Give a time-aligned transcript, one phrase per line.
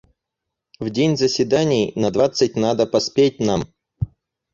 [0.79, 3.67] В день заседаний на двадцать надо поспеть нам.